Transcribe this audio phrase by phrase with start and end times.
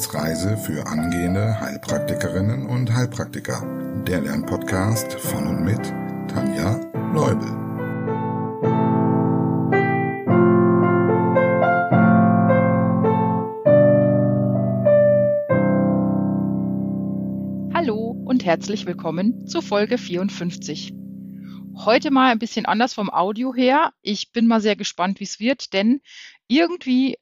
[0.00, 3.62] Wissensreise für angehende Heilpraktikerinnen und Heilpraktiker.
[4.06, 5.78] Der Lernpodcast von und mit
[6.26, 6.80] Tanja
[7.12, 7.46] Leubel.
[17.74, 20.94] Hallo und herzlich willkommen zu Folge 54.
[21.76, 23.92] Heute mal ein bisschen anders vom Audio her.
[24.00, 26.00] Ich bin mal sehr gespannt, wie es wird, denn
[26.48, 27.18] irgendwie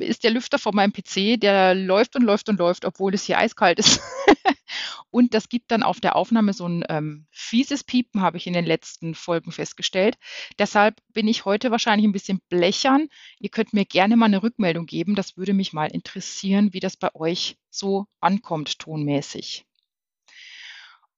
[0.00, 3.38] ist der Lüfter von meinem PC, der läuft und läuft und läuft, obwohl es hier
[3.38, 4.00] eiskalt ist.
[5.10, 8.52] und das gibt dann auf der Aufnahme so ein ähm, fieses Piepen, habe ich in
[8.52, 10.16] den letzten Folgen festgestellt.
[10.58, 13.08] Deshalb bin ich heute wahrscheinlich ein bisschen blechern.
[13.38, 15.14] Ihr könnt mir gerne mal eine Rückmeldung geben.
[15.14, 19.64] Das würde mich mal interessieren, wie das bei euch so ankommt, tonmäßig.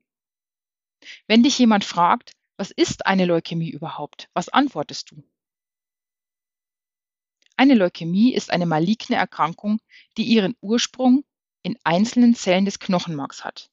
[1.26, 5.22] Wenn dich jemand fragt, was ist eine Leukämie überhaupt, was antwortest du?
[7.56, 9.81] Eine Leukämie ist eine maligne Erkrankung,
[10.16, 11.25] die ihren Ursprung
[11.62, 13.71] in einzelnen Zellen des Knochenmarks hat.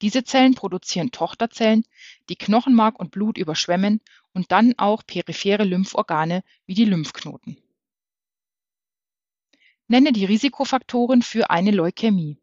[0.00, 1.84] Diese Zellen produzieren Tochterzellen,
[2.28, 4.00] die Knochenmark und Blut überschwemmen
[4.32, 7.56] und dann auch periphere Lymphorgane wie die Lymphknoten.
[9.88, 12.38] Nenne die Risikofaktoren für eine Leukämie.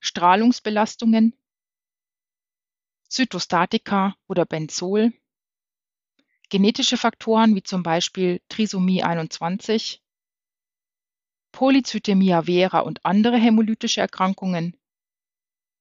[0.00, 1.34] Strahlungsbelastungen,
[3.08, 5.12] Zytostatika oder Benzol,
[6.50, 10.02] genetische Faktoren wie zum Beispiel Trisomie 21,
[11.58, 14.76] Polycythemia vera und andere hämolytische Erkrankungen.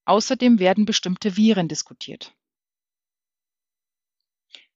[0.05, 2.35] Außerdem werden bestimmte Viren diskutiert.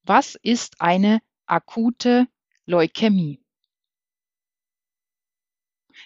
[0.03, 2.27] Was ist eine akute
[2.67, 3.43] Leukämie?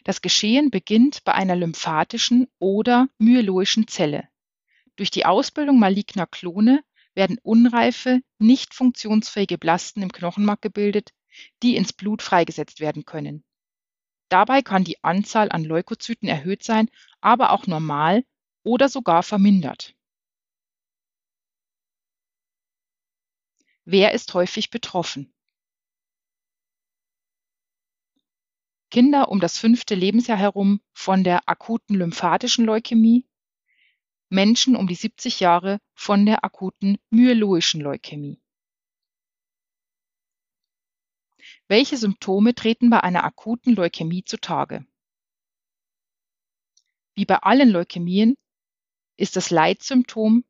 [0.05, 4.29] Das Geschehen beginnt bei einer lymphatischen oder myeloischen Zelle.
[4.95, 11.11] Durch die Ausbildung maligner Klone werden unreife, nicht funktionsfähige Blasten im Knochenmark gebildet,
[11.63, 13.44] die ins Blut freigesetzt werden können.
[14.30, 16.90] Dabei kann die Anzahl an Leukozyten erhöht sein,
[17.22, 18.25] aber auch normal
[18.63, 19.96] oder sogar vermindert.
[23.85, 25.31] Wer ist häufig betroffen?
[28.90, 33.28] Kinder um das fünfte Lebensjahr herum von der akuten lymphatischen Leukämie,
[34.30, 38.41] Menschen um die 70 Jahre von der akuten myeloischen Leukämie.
[41.68, 44.86] Welche Symptome treten bei einer akuten Leukämie zutage?
[47.16, 48.38] Wie bei allen Leukämien
[49.18, 50.46] ist das Leitsymptom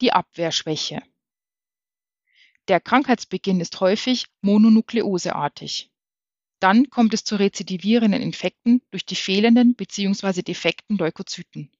[0.00, 1.02] die Abwehrschwäche.
[2.66, 5.92] Der Krankheitsbeginn ist häufig mononukleoseartig.
[6.58, 10.42] Dann kommt es zu rezidivierenden Infekten durch die fehlenden bzw.
[10.42, 11.70] defekten Leukozyten.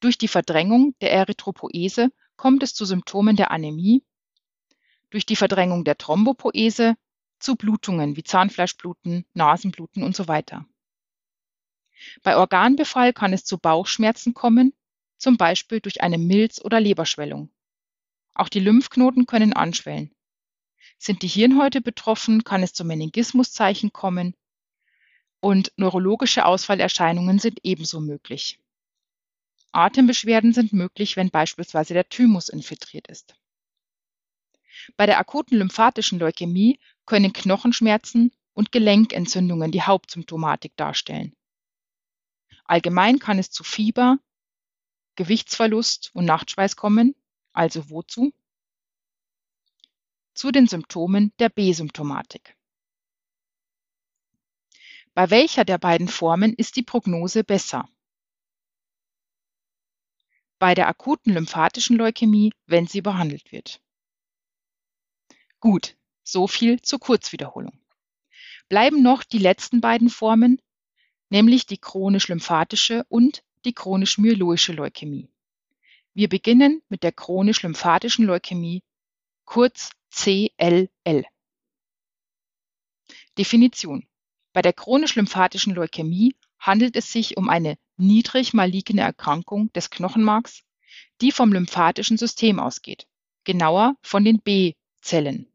[0.00, 4.04] Durch die Verdrängung der Erythropoese kommt es zu Symptomen der Anämie
[5.10, 6.96] durch die Verdrängung der Thrombopoese
[7.38, 10.66] zu Blutungen wie Zahnfleischbluten, Nasenbluten und so weiter.
[12.22, 14.72] Bei Organbefall kann es zu Bauchschmerzen kommen,
[15.16, 17.50] zum Beispiel durch eine Milz- oder Leberschwellung.
[18.34, 20.14] Auch die Lymphknoten können anschwellen.
[20.98, 24.34] Sind die Hirnhäute betroffen, kann es zu Meningismuszeichen kommen
[25.40, 28.60] und neurologische Ausfallerscheinungen sind ebenso möglich.
[29.72, 33.36] Atembeschwerden sind möglich, wenn beispielsweise der Thymus infiltriert ist.
[34.96, 41.34] Bei der akuten lymphatischen Leukämie können Knochenschmerzen und Gelenkentzündungen die Hauptsymptomatik darstellen.
[42.64, 44.18] Allgemein kann es zu Fieber,
[45.16, 47.14] Gewichtsverlust und Nachtschweiß kommen,
[47.52, 48.32] also wozu?
[50.34, 52.56] Zu den Symptomen der B-Symptomatik.
[55.14, 57.88] Bei welcher der beiden Formen ist die Prognose besser?
[60.60, 63.80] Bei der akuten lymphatischen Leukämie, wenn sie behandelt wird.
[65.60, 67.80] Gut, so viel zur Kurzwiederholung.
[68.68, 70.60] Bleiben noch die letzten beiden Formen,
[71.30, 75.28] nämlich die chronisch-lymphatische und die chronisch-myeloische Leukämie.
[76.14, 78.82] Wir beginnen mit der chronisch-lymphatischen Leukämie,
[79.44, 81.24] kurz CLL.
[83.36, 84.06] Definition.
[84.52, 90.62] Bei der chronisch-lymphatischen Leukämie handelt es sich um eine niedrig maligne Erkrankung des Knochenmarks,
[91.20, 93.06] die vom lymphatischen System ausgeht,
[93.44, 94.40] genauer von den
[95.00, 95.52] B-Zellen.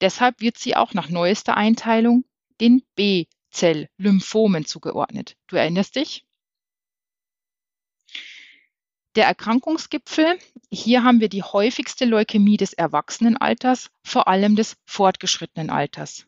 [0.00, 2.24] Deshalb wird sie auch nach neuester Einteilung
[2.60, 5.36] den B-Zell-Lymphomen zugeordnet.
[5.46, 6.26] Du erinnerst dich?
[9.16, 10.38] Der Erkrankungsgipfel,
[10.70, 16.26] hier haben wir die häufigste Leukämie des Erwachsenenalters, vor allem des fortgeschrittenen Alters.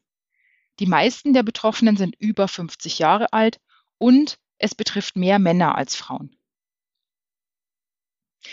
[0.81, 3.61] Die meisten der Betroffenen sind über 50 Jahre alt
[3.99, 6.37] und es betrifft mehr Männer als Frauen.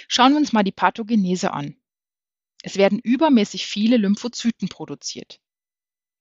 [0.08, 1.79] Schauen wir uns mal die Pathogenese an.
[2.62, 5.40] Es werden übermäßig viele Lymphozyten produziert.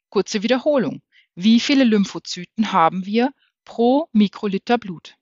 [0.08, 1.02] Kurze Wiederholung.
[1.34, 3.32] Wie viele Lymphozyten haben wir
[3.64, 5.16] pro Mikroliter Blut?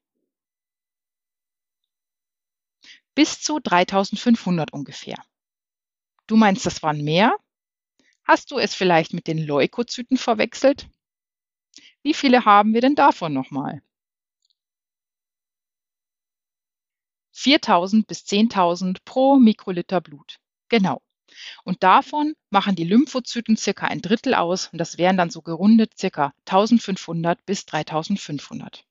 [3.15, 5.23] Bis zu 3500 ungefähr.
[6.27, 7.37] Du meinst, das waren mehr?
[8.25, 10.89] Hast du es vielleicht mit den Leukozyten verwechselt?
[12.03, 13.83] Wie viele haben wir denn davon nochmal?
[17.33, 20.39] 4000 bis 10.000 pro Mikroliter Blut.
[20.69, 21.03] Genau.
[21.65, 25.99] Und davon machen die Lymphozyten circa ein Drittel aus und das wären dann so gerundet
[25.99, 28.85] circa 1500 bis 3500.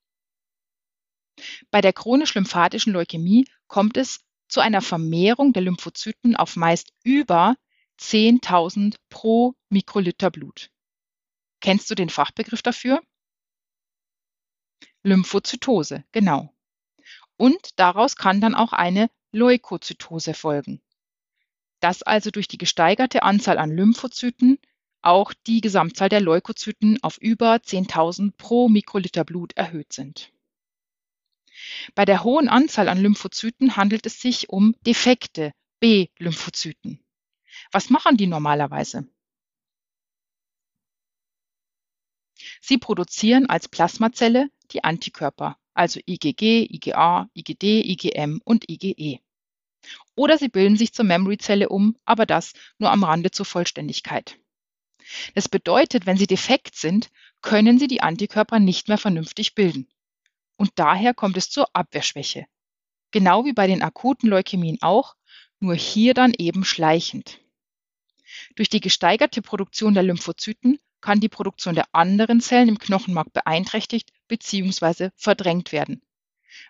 [1.71, 7.55] Bei der chronisch-lymphatischen Leukämie kommt es zu einer Vermehrung der Lymphozyten auf meist über
[7.99, 10.69] 10.000 pro Mikroliter Blut.
[11.61, 13.01] Kennst du den Fachbegriff dafür?
[15.03, 16.53] Lymphozytose, genau.
[17.37, 20.81] Und daraus kann dann auch eine Leukozytose folgen.
[21.85, 24.57] Dass also durch die gesteigerte Anzahl an Lymphozyten
[25.03, 30.33] auch die Gesamtzahl der Leukozyten auf über 10.000 pro Mikroliter Blut erhöht sind.
[31.93, 37.05] Bei der hohen Anzahl an Lymphozyten handelt es sich um defekte B-Lymphozyten.
[37.71, 39.07] Was machen die normalerweise?
[42.61, 49.19] Sie produzieren als Plasmazelle die Antikörper, also IgG, IgA, IgD, IgM und IgE.
[50.15, 54.37] Oder sie bilden sich zur Memory-Zelle um, aber das nur am Rande zur Vollständigkeit.
[55.35, 57.09] Das bedeutet, wenn sie defekt sind,
[57.41, 59.87] können sie die Antikörper nicht mehr vernünftig bilden.
[60.57, 62.45] Und daher kommt es zur Abwehrschwäche.
[63.11, 65.15] Genau wie bei den akuten Leukämien auch,
[65.59, 67.39] nur hier dann eben schleichend.
[68.55, 74.11] Durch die gesteigerte Produktion der Lymphozyten kann die Produktion der anderen Zellen im Knochenmark beeinträchtigt
[74.27, 75.11] bzw.
[75.15, 76.01] verdrängt werden,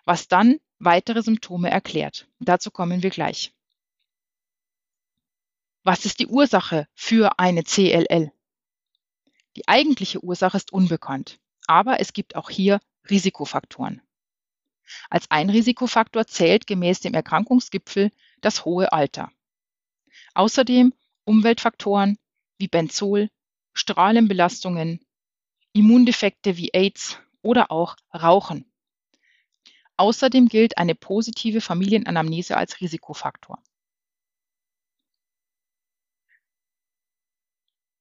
[0.04, 2.28] was dann weitere Symptome erklärt.
[2.38, 3.52] Dazu kommen wir gleich.
[5.82, 8.32] Was ist die Ursache für eine CLL?
[9.56, 14.02] Die eigentliche Ursache ist unbekannt, aber es gibt auch hier Risikofaktoren.
[15.08, 18.10] Als ein Risikofaktor zählt gemäß dem Erkrankungsgipfel
[18.40, 19.30] das hohe Alter.
[20.34, 20.92] Außerdem
[21.24, 22.18] Umweltfaktoren
[22.58, 23.30] wie Benzol,
[23.72, 25.00] Strahlenbelastungen,
[25.72, 28.64] Immundefekte wie AIDS oder auch Rauchen.
[29.96, 33.62] Außerdem gilt eine positive Familienanamnese als Risikofaktor.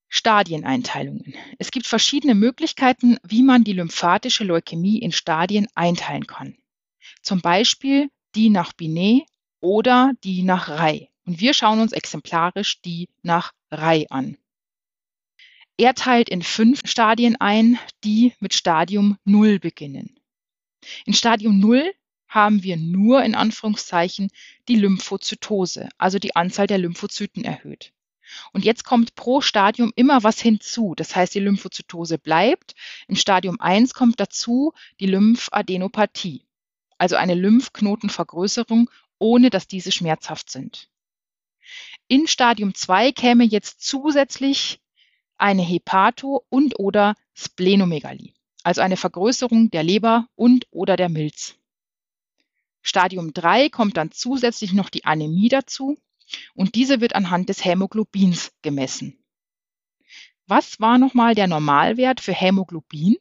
[0.10, 1.36] Stadieneinteilungen.
[1.60, 6.58] Es gibt verschiedene Möglichkeiten, wie man die lymphatische Leukämie in Stadien einteilen kann.
[7.22, 9.26] Zum Beispiel die nach Binet
[9.60, 11.10] oder die nach Rai.
[11.26, 14.38] Und wir schauen uns exemplarisch die nach Rai an.
[15.78, 20.18] Er teilt in fünf Stadien ein, die mit Stadium 0 beginnen.
[21.06, 21.94] In Stadium 0
[22.28, 24.30] haben wir nur in Anführungszeichen
[24.68, 27.94] die Lymphozytose, also die Anzahl der Lymphozyten erhöht.
[28.52, 30.96] Und jetzt kommt pro Stadium immer was hinzu.
[30.96, 32.74] Das heißt, die Lymphozytose bleibt.
[33.08, 36.46] Im Stadium 1 kommt dazu die Lymphadenopathie,
[36.98, 38.90] also eine Lymphknotenvergrößerung,
[39.20, 40.90] ohne dass diese schmerzhaft sind.
[42.08, 44.80] In Stadium 2 käme jetzt zusätzlich
[45.38, 48.34] eine Hepato- und/oder Splenomegalie,
[48.66, 51.56] also eine Vergrößerung der Leber und/oder der Milz.
[52.82, 55.98] Stadium 3 kommt dann zusätzlich noch die Anämie dazu
[56.56, 59.24] und diese wird anhand des Hämoglobins gemessen.
[60.48, 63.18] Was war nochmal der Normalwert für Hämoglobin?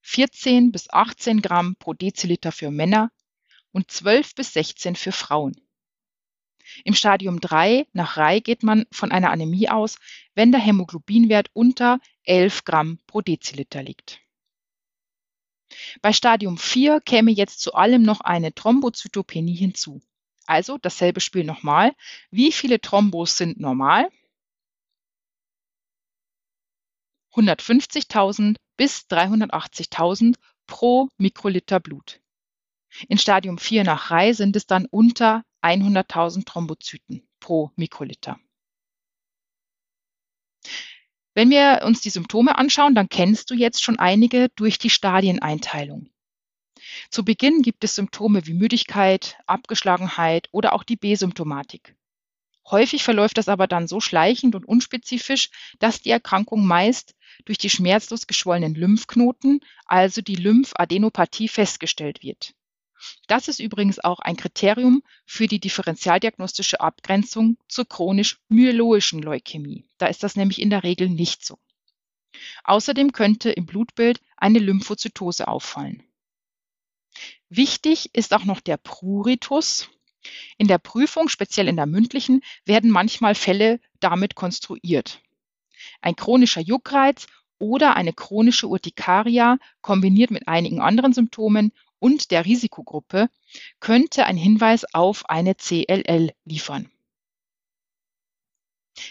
[0.00, 3.12] 14 bis 18 Gramm pro Deziliter für Männer
[3.72, 5.67] und 12 bis 16 für Frauen.
[6.84, 9.98] Im Stadium 3 nach Rei geht man von einer Anämie aus,
[10.34, 14.20] wenn der Hämoglobinwert unter 11 Gramm pro Deziliter liegt.
[16.00, 20.00] Bei Stadium 4 käme jetzt zu allem noch eine Thrombozytopenie hinzu.
[20.46, 21.94] Also dasselbe Spiel nochmal.
[22.30, 24.08] Wie viele Thrombos sind normal?
[27.34, 32.20] 150.000 bis 380.000 pro Mikroliter Blut.
[33.08, 38.38] In Stadium 4 nach Rei sind es dann unter 100.000 Thrombozyten pro Mikroliter.
[41.34, 46.10] Wenn wir uns die Symptome anschauen, dann kennst du jetzt schon einige durch die Stadieneinteilung.
[47.10, 51.94] Zu Beginn gibt es Symptome wie Müdigkeit, Abgeschlagenheit oder auch die B-Symptomatik.
[52.70, 57.70] Häufig verläuft das aber dann so schleichend und unspezifisch, dass die Erkrankung meist durch die
[57.70, 62.54] schmerzlos geschwollenen Lymphknoten, also die Lymphadenopathie, festgestellt wird.
[63.26, 69.84] Das ist übrigens auch ein Kriterium für die differentialdiagnostische Abgrenzung zur chronisch-myeloischen Leukämie.
[69.98, 71.58] Da ist das nämlich in der Regel nicht so.
[72.64, 76.02] Außerdem könnte im Blutbild eine Lymphozytose auffallen.
[77.48, 79.88] Wichtig ist auch noch der Pruritus.
[80.56, 85.22] In der Prüfung, speziell in der mündlichen, werden manchmal Fälle damit konstruiert.
[86.00, 87.26] Ein chronischer Juckreiz
[87.58, 93.28] oder eine chronische Urtikaria kombiniert mit einigen anderen Symptomen und der Risikogruppe
[93.80, 96.90] könnte ein Hinweis auf eine CLL liefern.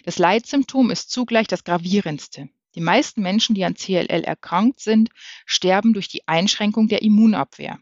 [0.03, 2.49] Das Leitsymptom ist zugleich das gravierendste.
[2.75, 5.09] Die meisten Menschen, die an CLL erkrankt sind,
[5.45, 7.79] sterben durch die Einschränkung der Immunabwehr.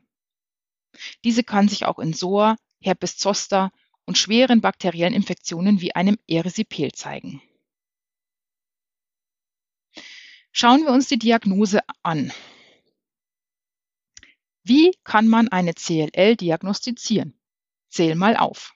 [1.23, 3.71] Diese kann sich auch in SOA, Herpes zoster
[4.05, 7.41] und schweren bakteriellen Infektionen wie einem Erisipel zeigen.
[10.51, 12.31] Schauen wir uns die Diagnose an.
[14.67, 17.39] Wie kann man eine CLL diagnostizieren?
[17.89, 18.73] Zähl mal auf.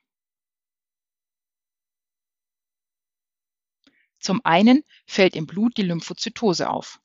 [4.20, 7.02] Zum einen fällt im Blut die Lymphozytose auf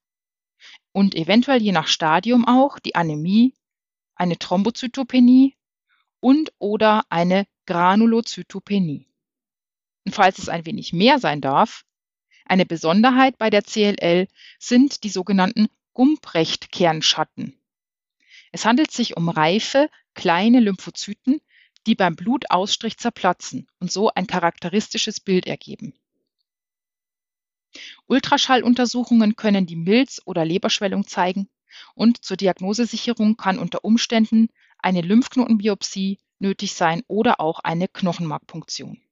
[0.92, 3.54] und eventuell je nach Stadium auch die Anämie,
[4.16, 5.56] eine Thrombozytopenie
[6.20, 9.08] und oder eine Granulozytopenie.
[10.04, 11.86] Und falls es ein wenig mehr sein darf,
[12.44, 17.58] eine Besonderheit bei der CLL sind die sogenannten Gumprecht-Kernschatten.
[18.54, 21.40] Es handelt sich um reife, kleine Lymphozyten,
[21.88, 25.92] die beim Blutausstrich zerplatzen und so ein charakteristisches Bild ergeben.
[28.06, 31.48] Ultraschalluntersuchungen können die Milz- oder Leberschwellung zeigen
[31.96, 34.46] und zur Diagnosesicherung kann unter Umständen
[34.78, 39.02] eine Lymphknotenbiopsie nötig sein oder auch eine Knochenmarkpunktion.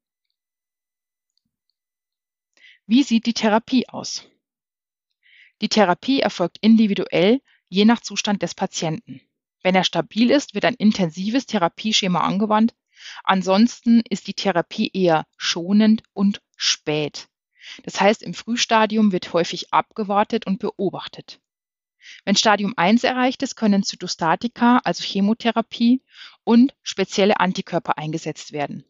[2.87, 4.25] Wie sieht die Therapie aus?
[5.63, 9.21] Die Therapie erfolgt individuell je nach Zustand des Patienten.
[9.63, 12.75] Wenn er stabil ist, wird ein intensives Therapieschema angewandt.
[13.25, 17.29] Ansonsten ist die Therapie eher schonend und spät.
[17.85, 21.41] Das heißt, im Frühstadium wird häufig abgewartet und beobachtet.
[22.25, 26.03] Wenn Stadium 1 erreicht ist, können Zytostatika, also Chemotherapie
[26.43, 28.85] und spezielle Antikörper eingesetzt werden.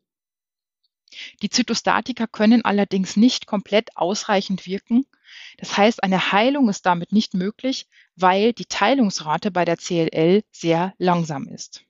[1.42, 5.06] Die Zytostatika können allerdings nicht komplett ausreichend wirken.
[5.58, 10.94] Das heißt, eine Heilung ist damit nicht möglich, weil die Teilungsrate bei der CLL sehr
[10.98, 11.84] langsam ist.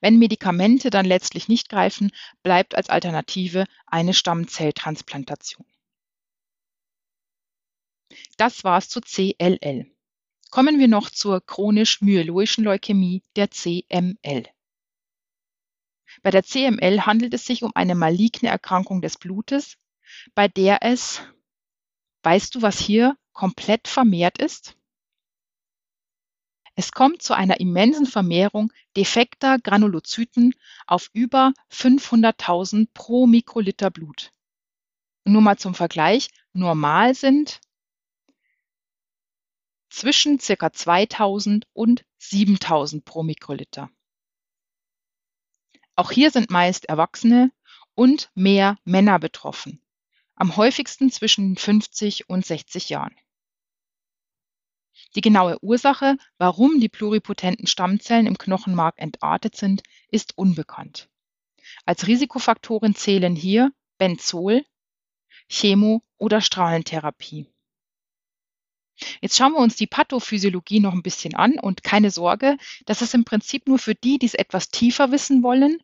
[0.00, 2.10] Wenn Medikamente dann letztlich nicht greifen,
[2.42, 5.66] bleibt als Alternative eine Stammzelltransplantation.
[8.38, 9.90] Das war's zu CLL.
[10.50, 14.44] Kommen wir noch zur chronisch-myeloischen Leukämie, der CML.
[16.26, 19.76] Bei der CML handelt es sich um eine maligne Erkrankung des Blutes,
[20.34, 21.20] bei der es,
[22.24, 24.76] weißt du, was hier komplett vermehrt ist?
[26.74, 30.56] Es kommt zu einer immensen Vermehrung defekter Granulozyten
[30.88, 34.32] auf über 500.000 pro Mikroliter Blut.
[35.24, 37.60] Nur mal zum Vergleich, normal sind
[39.90, 40.72] zwischen ca.
[40.72, 43.90] 2000 und 7000 pro Mikroliter.
[45.96, 47.50] Auch hier sind meist Erwachsene
[47.94, 49.80] und mehr Männer betroffen,
[50.34, 53.16] am häufigsten zwischen 50 und 60 Jahren.
[55.14, 61.08] Die genaue Ursache, warum die pluripotenten Stammzellen im Knochenmark entartet sind, ist unbekannt.
[61.86, 64.64] Als Risikofaktoren zählen hier Benzol,
[65.48, 67.46] Chemo- oder Strahlentherapie.
[69.20, 73.14] Jetzt schauen wir uns die Pathophysiologie noch ein bisschen an und keine Sorge, das ist
[73.14, 75.82] im Prinzip nur für die, die es etwas tiefer wissen wollen.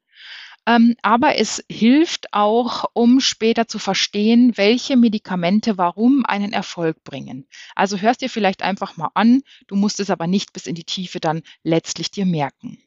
[0.64, 7.49] Ähm, aber es hilft auch, um später zu verstehen, welche Medikamente warum einen Erfolg bringen.
[7.75, 10.85] Also hörst dir vielleicht einfach mal an, du musst es aber nicht bis in die
[10.85, 12.78] Tiefe dann letztlich dir merken.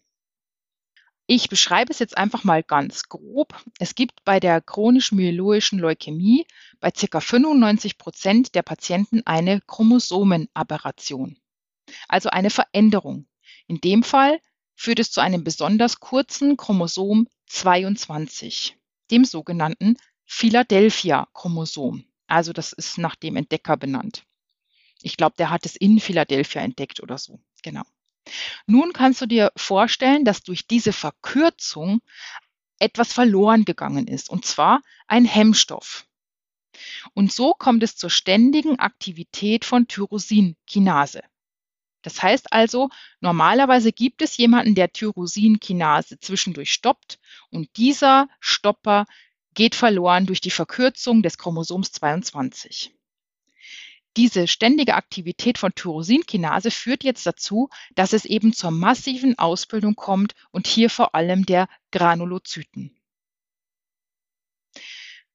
[1.27, 3.59] Ich beschreibe es jetzt einfach mal ganz grob.
[3.79, 6.45] Es gibt bei der chronisch-myeloischen Leukämie
[6.79, 7.19] bei ca.
[7.19, 11.37] 95 Prozent der Patienten eine Chromosomenaberration,
[12.07, 13.25] also eine Veränderung.
[13.67, 14.39] In dem Fall
[14.75, 18.77] führt es zu einem besonders kurzen Chromosom 22,
[19.11, 22.05] dem sogenannten Philadelphia-Chromosom.
[22.27, 24.25] Also das ist nach dem Entdecker benannt.
[25.01, 27.39] Ich glaube, der hat es in Philadelphia entdeckt oder so.
[27.61, 27.83] Genau.
[28.65, 32.01] Nun kannst du dir vorstellen, dass durch diese Verkürzung
[32.79, 36.07] etwas verloren gegangen ist, und zwar ein Hemmstoff.
[37.13, 41.21] Und so kommt es zur ständigen Aktivität von Tyrosinkinase.
[42.05, 47.17] Das heißt also, normalerweise gibt es jemanden, der Tyrosinkinase zwischendurch stoppt
[47.49, 49.07] und dieser Stopper
[49.55, 52.93] geht verloren durch die Verkürzung des Chromosoms 22.
[54.17, 60.35] Diese ständige Aktivität von Tyrosinkinase führt jetzt dazu, dass es eben zur massiven Ausbildung kommt
[60.51, 62.95] und hier vor allem der Granulozyten.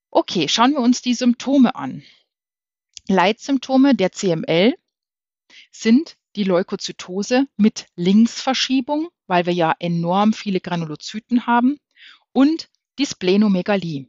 [0.09, 2.05] Okay, schauen wir uns die Symptome an.
[3.09, 4.77] Leitsymptome der CML
[5.73, 11.79] sind die Leukozytose mit Linksverschiebung, weil wir ja enorm viele Granulozyten haben,
[12.33, 12.69] und
[12.99, 14.07] die Splenomegalie.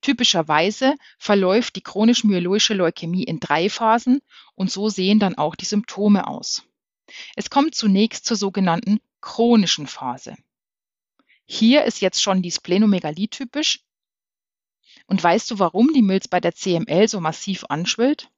[0.00, 4.20] Typischerweise verläuft die chronisch-myeloische Leukämie in drei Phasen
[4.54, 6.62] und so sehen dann auch die Symptome aus.
[7.34, 10.36] Es kommt zunächst zur sogenannten chronischen Phase.
[11.44, 13.80] Hier ist jetzt schon die Splenomegalie typisch.
[15.06, 18.28] Und weißt du, warum die Milz bei der CML so massiv anschwillt?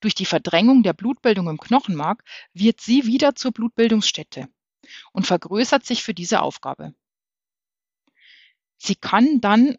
[0.00, 4.48] Durch die Verdrängung der Blutbildung im Knochenmark wird sie wieder zur Blutbildungsstätte
[5.12, 6.94] und vergrößert sich für diese Aufgabe.
[8.78, 9.76] Sie kann dann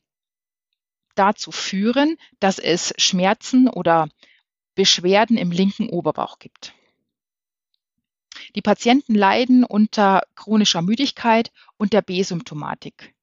[1.15, 4.10] dazu führen, dass es Schmerzen oder
[4.76, 6.74] Beschwerden im linken Oberbauch gibt.
[8.56, 13.13] Die Patienten leiden unter chronischer Müdigkeit und der B-Symptomatik.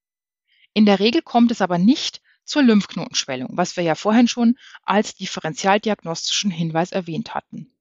[0.75, 5.15] In der Regel kommt es aber nicht zur Lymphknotenschwellung, was wir ja vorhin schon als
[5.15, 7.73] differentialdiagnostischen Hinweis erwähnt hatten.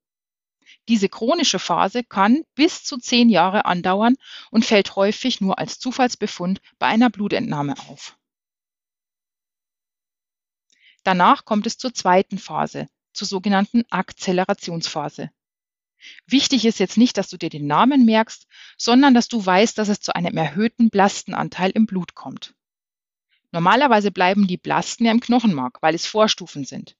[0.87, 4.15] Diese chronische Phase kann bis zu zehn Jahre andauern
[4.51, 8.17] und fällt häufig nur als Zufallsbefund bei einer Blutentnahme auf.
[11.03, 15.31] Danach kommt es zur zweiten Phase, zur sogenannten Akzelerationsphase.
[16.25, 19.89] Wichtig ist jetzt nicht, dass du dir den Namen merkst, sondern dass du weißt, dass
[19.89, 22.56] es zu einem erhöhten Blastenanteil im Blut kommt.
[23.51, 26.95] Normalerweise bleiben die Blasten ja im Knochenmark, weil es Vorstufen sind.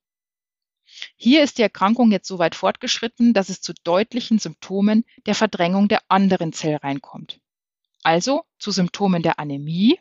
[1.16, 5.88] Hier ist die Erkrankung jetzt so weit fortgeschritten, dass es zu deutlichen Symptomen der Verdrängung
[5.88, 7.40] der anderen Zellreihen kommt.
[8.04, 10.00] Also zu Symptomen der Anämie.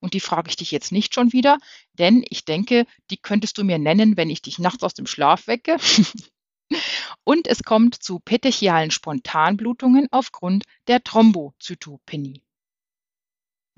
[0.00, 1.58] Und die frage ich dich jetzt nicht schon wieder,
[1.92, 5.46] denn ich denke, die könntest du mir nennen, wenn ich dich nachts aus dem Schlaf
[5.46, 5.76] wecke.
[7.24, 12.42] Und es kommt zu petechialen Spontanblutungen aufgrund der Thrombozytopenie.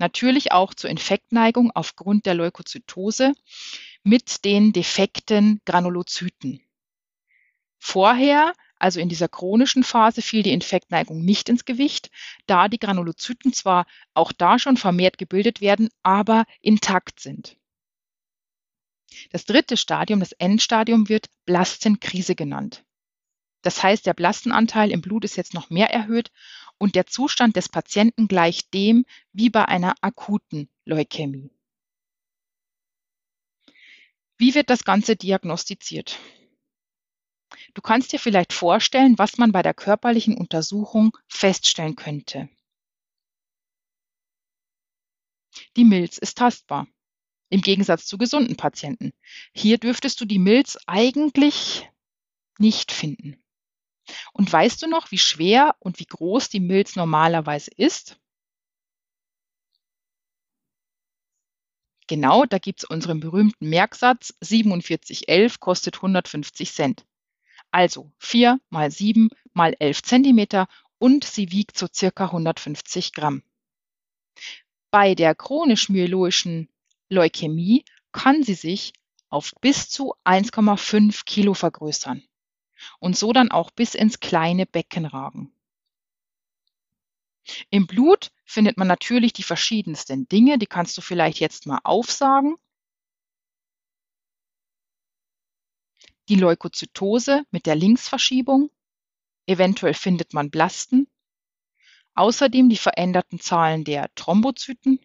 [0.03, 3.31] Natürlich auch zur Infektneigung aufgrund der Leukozytose
[4.03, 6.59] mit den defekten Granulozyten.
[7.79, 12.11] Vorher, also in dieser chronischen Phase, fiel die Infektneigung nicht ins Gewicht,
[12.47, 17.55] da die Granulozyten zwar auch da schon vermehrt gebildet werden, aber intakt sind.
[19.31, 22.83] Das dritte Stadium, das Endstadium, wird Blastenkrise genannt.
[23.61, 26.29] Das heißt, der Blastenanteil im Blut ist jetzt noch mehr erhöht
[26.77, 31.51] und der Zustand des Patienten gleicht dem wie bei einer akuten Leukämie.
[34.37, 36.19] Wie wird das Ganze diagnostiziert?
[37.73, 42.49] Du kannst dir vielleicht vorstellen, was man bei der körperlichen Untersuchung feststellen könnte.
[45.75, 46.87] Die Milz ist tastbar,
[47.49, 49.13] im Gegensatz zu gesunden Patienten.
[49.53, 51.89] Hier dürftest du die Milz eigentlich
[52.57, 53.42] nicht finden.
[54.33, 58.19] Und weißt du noch, wie schwer und wie groß die Milz normalerweise ist?
[62.07, 67.05] Genau, da gibt es unseren berühmten Merksatz, 4711 kostet 150 Cent.
[67.71, 70.67] Also 4 mal 7 mal 11 Zentimeter
[70.99, 73.41] und sie wiegt so circa 150 Gramm.
[74.91, 76.69] Bei der chronisch-myeloischen
[77.09, 78.93] Leukämie kann sie sich
[79.29, 82.23] auf bis zu 1,5 Kilo vergrößern
[82.99, 85.53] und so dann auch bis ins kleine Becken ragen.
[87.69, 92.55] Im Blut findet man natürlich die verschiedensten Dinge, die kannst du vielleicht jetzt mal aufsagen.
[96.29, 98.69] Die Leukozytose mit der Linksverschiebung.
[99.45, 101.07] Eventuell findet man Blasten.
[102.15, 104.99] Außerdem die veränderten Zahlen der Thrombozyten,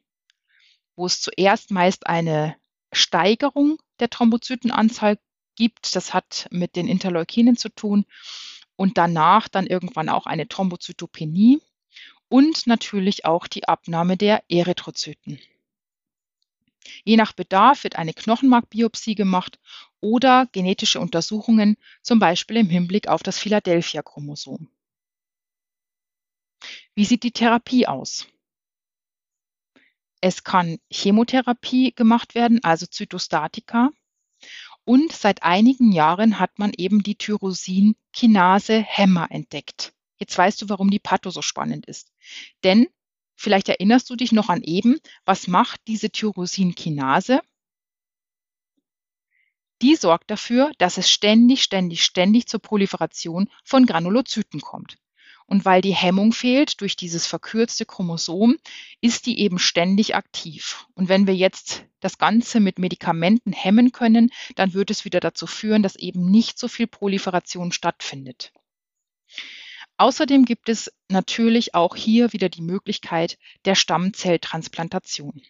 [0.94, 2.56] wo es zuerst meist eine
[2.92, 5.18] Steigerung der Thrombozytenanzahl
[5.58, 5.94] gibt.
[5.96, 8.06] Das hat mit den Interleukinen zu tun.
[8.76, 11.60] Und danach dann irgendwann auch eine Thrombozytopenie
[12.28, 15.40] und natürlich auch die Abnahme der Erythrozyten.
[17.04, 19.58] Je nach Bedarf wird eine Knochenmarkbiopsie gemacht
[20.00, 24.70] oder genetische Untersuchungen, zum Beispiel im Hinblick auf das Philadelphia-Chromosom.
[26.94, 28.26] Wie sieht die Therapie aus?
[30.20, 33.90] Es kann Chemotherapie gemacht werden, also Zytostatika.
[34.88, 39.92] Und seit einigen Jahren hat man eben die Tyrosin-Kinase-Hämmer entdeckt.
[40.16, 42.10] Jetzt weißt du, warum die Patho so spannend ist.
[42.64, 42.86] Denn
[43.36, 47.42] vielleicht erinnerst du dich noch an eben, was macht diese Tyrosin-Kinase?
[49.82, 54.96] Die sorgt dafür, dass es ständig, ständig, ständig zur Proliferation von Granulozyten kommt.
[55.48, 58.58] Und weil die Hemmung fehlt durch dieses verkürzte Chromosom,
[59.00, 60.86] ist die eben ständig aktiv.
[60.94, 65.46] Und wenn wir jetzt das Ganze mit Medikamenten hemmen können, dann wird es wieder dazu
[65.46, 68.52] führen, dass eben nicht so viel Proliferation stattfindet.
[69.96, 75.42] Außerdem gibt es natürlich auch hier wieder die Möglichkeit der Stammzelltransplantation.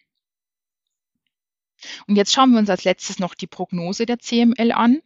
[2.06, 5.02] Und jetzt schauen wir uns als letztes noch die Prognose der CML an.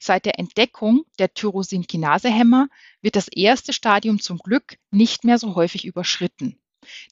[0.00, 2.68] Seit der Entdeckung der Tyrosinkinasehämmer
[3.02, 6.60] wird das erste Stadium zum Glück nicht mehr so häufig überschritten.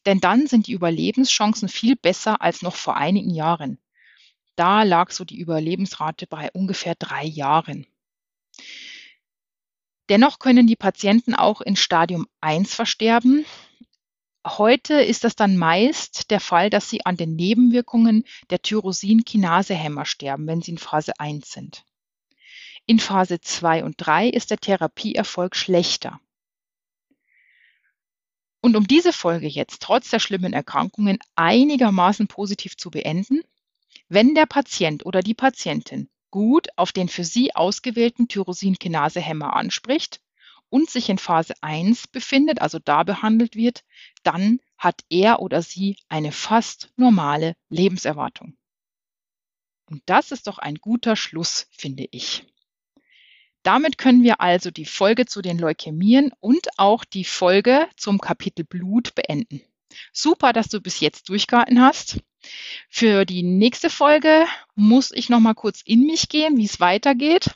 [0.07, 3.79] Denn dann sind die Überlebenschancen viel besser als noch vor einigen Jahren.
[4.57, 7.87] Da lag so die Überlebensrate bei ungefähr drei Jahren.
[10.09, 13.45] Dennoch können die Patienten auch in Stadium 1 versterben.
[14.47, 20.47] Heute ist das dann meist der Fall, dass sie an den Nebenwirkungen der Tyrosinkinasehämmer sterben,
[20.47, 21.85] wenn sie in Phase 1 sind.
[22.91, 26.23] In Phase 2 und 3 ist der Therapieerfolg schlechter.
[28.63, 33.43] Und um diese Folge jetzt trotz der schlimmen Erkrankungen einigermaßen positiv zu beenden,
[34.09, 40.23] wenn der Patient oder die Patientin gut auf den für sie ausgewählten Tyrosinkinasehemmer anspricht
[40.71, 43.85] und sich in Phase 1 befindet, also da behandelt wird,
[44.23, 48.57] dann hat er oder sie eine fast normale Lebenserwartung.
[49.85, 52.47] Und das ist doch ein guter Schluss, finde ich.
[53.63, 58.65] Damit können wir also die Folge zu den Leukämien und auch die Folge zum Kapitel
[58.65, 59.61] Blut beenden.
[60.13, 62.19] Super, dass du bis jetzt durchgehalten hast.
[62.89, 67.51] Für die nächste Folge muss ich noch mal kurz in mich gehen, wie es weitergeht.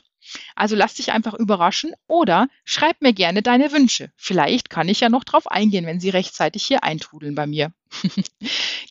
[0.55, 4.11] Also lass dich einfach überraschen oder schreib mir gerne deine Wünsche.
[4.15, 7.73] Vielleicht kann ich ja noch drauf eingehen, wenn sie rechtzeitig hier eintrudeln bei mir.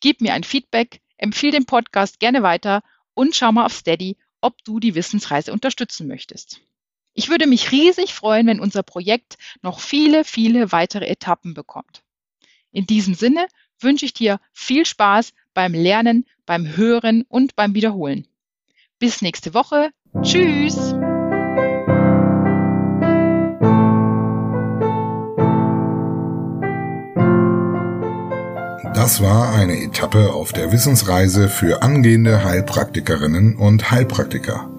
[0.00, 2.82] Gib mir ein Feedback, empfehle den Podcast gerne weiter
[3.14, 6.60] und schau mal auf Steady, ob du die Wissensreise unterstützen möchtest.
[7.14, 12.02] Ich würde mich riesig freuen, wenn unser Projekt noch viele, viele weitere Etappen bekommt.
[12.72, 13.46] In diesem Sinne
[13.80, 18.26] wünsche ich dir viel Spaß beim Lernen, beim Hören und beim Wiederholen.
[18.98, 19.90] Bis nächste Woche.
[20.22, 20.94] Tschüss!
[28.94, 34.71] Das war eine Etappe auf der Wissensreise für angehende Heilpraktikerinnen und Heilpraktiker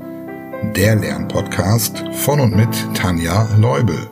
[0.71, 4.09] der Lernpodcast von und mit Tanja Leubel.